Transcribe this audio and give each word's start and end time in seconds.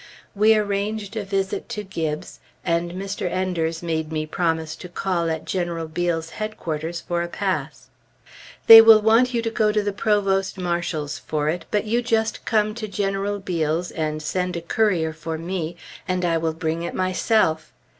We 0.35 0.55
arranged 0.55 1.15
a 1.15 1.23
visit 1.23 1.69
to 1.69 1.83
Gibbes, 1.83 2.39
and 2.65 2.93
Mr. 2.93 3.29
Enders 3.29 3.83
made 3.83 4.11
me 4.11 4.25
promise 4.25 4.75
to 4.77 4.89
call 4.89 5.29
at 5.29 5.45
General 5.45 5.87
Beale's 5.87 6.31
headquarters 6.31 7.01
for 7.01 7.21
a 7.21 7.27
pass. 7.27 7.89
"They 8.65 8.81
will 8.81 8.99
want 8.99 9.31
you 9.35 9.43
to 9.43 9.51
go 9.51 9.71
to 9.71 9.83
the 9.83 9.93
Provost 9.93 10.57
Marshal's 10.57 11.19
for 11.19 11.49
it, 11.49 11.65
but 11.69 11.85
you 11.85 12.01
just 12.01 12.45
come 12.45 12.73
to 12.73 12.87
General 12.87 13.37
Beale's, 13.37 13.91
and 13.91 14.23
send 14.23 14.55
a 14.57 14.61
courier 14.61 15.13
for 15.13 15.37
me, 15.37 15.75
and 16.07 16.25
I 16.25 16.35
will 16.35 16.53
bring 16.53 16.81
it 16.81 16.95
myself!" 16.95 17.71